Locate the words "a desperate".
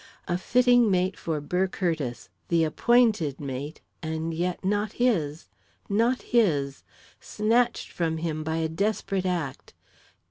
8.55-9.27